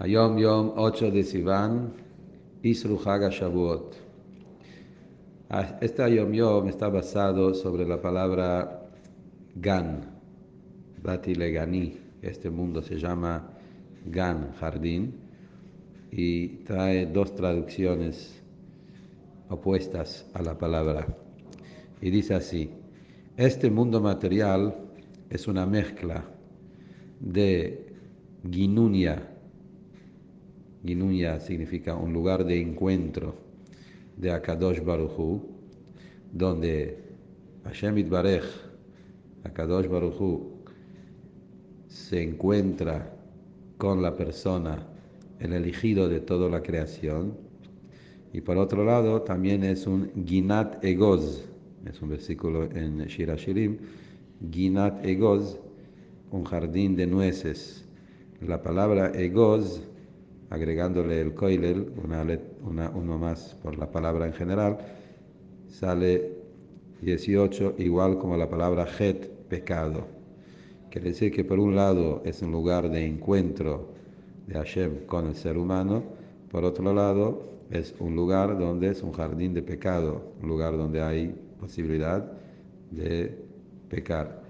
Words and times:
Ayom 0.00 0.38
Yom 0.38 0.72
8 0.74 1.10
de 1.12 1.22
Sivan, 1.22 1.92
Isru 2.64 2.98
Haga 2.98 3.30
Shavuot. 3.30 3.94
Ah, 5.50 5.78
este 5.80 6.02
Ayom 6.02 6.32
Yom 6.32 6.68
está 6.68 6.88
basado 6.88 7.54
sobre 7.54 7.86
la 7.86 8.02
palabra 8.02 8.90
Gan, 9.54 10.00
Bati 11.00 11.36
Legani. 11.36 11.96
Este 12.22 12.50
mundo 12.50 12.82
se 12.82 12.96
llama 12.96 13.50
Gan, 14.06 14.52
jardín, 14.58 15.14
y 16.10 16.48
trae 16.64 17.06
dos 17.06 17.32
traducciones 17.36 18.42
opuestas 19.48 20.26
a 20.34 20.42
la 20.42 20.58
palabra. 20.58 21.06
Y 22.00 22.10
dice 22.10 22.34
así, 22.34 22.68
este 23.36 23.70
mundo 23.70 24.00
material 24.00 24.74
es 25.30 25.46
una 25.46 25.66
mezcla 25.66 26.24
de 27.20 27.94
Ginunia, 28.50 29.33
Ginunya 30.84 31.40
significa 31.40 31.96
un 31.96 32.12
lugar 32.12 32.44
de 32.44 32.60
encuentro 32.60 33.34
de 34.16 34.30
Akadosh 34.30 34.80
Baruchu, 34.84 35.40
donde 36.30 36.98
Hashem 37.64 37.98
Itbarech, 37.98 38.44
Akadosh 39.44 39.88
Baruchu, 39.88 40.52
se 41.88 42.22
encuentra 42.22 43.16
con 43.78 44.02
la 44.02 44.14
persona, 44.14 44.86
el 45.40 45.54
elegido 45.54 46.08
de 46.08 46.20
toda 46.20 46.50
la 46.50 46.62
creación. 46.62 47.36
Y 48.32 48.40
por 48.42 48.58
otro 48.58 48.84
lado, 48.84 49.22
también 49.22 49.64
es 49.64 49.86
un 49.86 50.10
Ginat 50.26 50.84
Egoz, 50.84 51.46
es 51.86 52.02
un 52.02 52.10
versículo 52.10 52.64
en 52.64 52.98
Shira 53.06 53.36
Shirim, 53.36 53.78
Ginat 54.50 55.04
Egoz, 55.04 55.58
un 56.30 56.44
jardín 56.44 56.94
de 56.94 57.06
nueces. 57.06 57.84
La 58.40 58.60
palabra 58.62 59.12
Egoz 59.14 59.80
agregándole 60.54 61.20
el 61.20 61.34
koilel, 61.34 61.92
una, 62.02 62.90
uno 62.90 63.18
más 63.18 63.56
por 63.62 63.76
la 63.76 63.90
palabra 63.90 64.26
en 64.26 64.32
general, 64.32 64.78
sale 65.68 66.32
18 67.02 67.74
igual 67.78 68.18
como 68.18 68.36
la 68.36 68.48
palabra 68.48 68.86
het, 68.98 69.30
pecado. 69.48 70.06
Quiere 70.90 71.10
decir 71.10 71.32
que 71.32 71.44
por 71.44 71.58
un 71.58 71.74
lado 71.74 72.22
es 72.24 72.40
un 72.42 72.52
lugar 72.52 72.90
de 72.90 73.04
encuentro 73.04 73.92
de 74.46 74.54
Hashem 74.54 75.06
con 75.06 75.26
el 75.26 75.34
ser 75.34 75.58
humano, 75.58 76.02
por 76.50 76.64
otro 76.64 76.92
lado 76.94 77.42
es 77.70 77.94
un 77.98 78.14
lugar 78.14 78.58
donde 78.58 78.90
es 78.90 79.02
un 79.02 79.12
jardín 79.12 79.54
de 79.54 79.62
pecado, 79.62 80.22
un 80.40 80.48
lugar 80.48 80.76
donde 80.76 81.02
hay 81.02 81.34
posibilidad 81.58 82.32
de 82.90 83.36
pecar. 83.88 84.42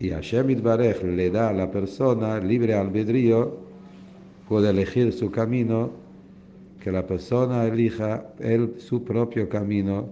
Y 0.00 0.10
Hashem 0.10 0.50
Itbarech 0.50 1.02
le 1.02 1.30
da 1.30 1.50
a 1.50 1.52
la 1.52 1.70
persona 1.70 2.38
libre 2.38 2.74
albedrío 2.74 3.64
puede 4.48 4.70
elegir 4.70 5.12
su 5.12 5.30
camino, 5.30 5.90
que 6.82 6.92
la 6.92 7.06
persona 7.06 7.64
elija 7.64 8.26
él 8.38 8.74
su 8.78 9.04
propio 9.04 9.48
camino 9.48 10.08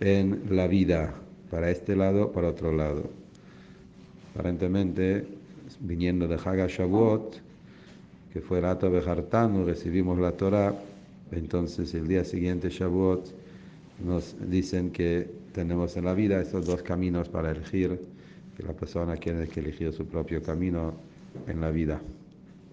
en 0.00 0.42
la 0.50 0.66
vida, 0.66 1.14
para 1.50 1.70
este 1.70 1.94
lado, 1.94 2.32
para 2.32 2.48
otro 2.48 2.72
lado. 2.72 3.08
Aparentemente, 4.34 5.24
viniendo 5.80 6.26
de 6.26 6.34
Haga 6.34 6.66
Shavuot, 6.66 7.40
que 8.32 8.40
fue 8.40 8.58
el 8.58 8.66
ato 8.66 8.90
de 8.90 8.98
Hartanu, 8.98 9.64
recibimos 9.64 10.18
la 10.18 10.32
Torah, 10.32 10.74
entonces 11.32 11.94
el 11.94 12.06
día 12.06 12.24
siguiente 12.24 12.68
Shavuot 12.68 13.32
nos 14.04 14.36
dicen 14.50 14.90
que 14.90 15.30
tenemos 15.52 15.96
en 15.96 16.04
la 16.04 16.12
vida 16.12 16.40
estos 16.40 16.66
dos 16.66 16.82
caminos 16.82 17.28
para 17.28 17.52
elegir, 17.52 17.98
que 18.56 18.62
la 18.62 18.72
persona 18.72 19.16
tiene 19.16 19.46
que 19.48 19.60
elegir 19.60 19.92
su 19.92 20.04
propio 20.06 20.42
camino 20.42 20.92
en 21.46 21.60
la 21.60 21.70
vida. 21.70 22.00